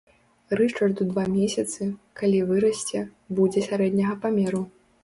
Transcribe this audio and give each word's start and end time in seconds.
Рычарду 0.59 1.05
два 1.11 1.25
месяцы, 1.35 1.91
калі 2.23 2.39
вырасце, 2.53 3.07
будзе 3.39 3.69
сярэдняга 3.71 4.23
памеру. 4.27 4.69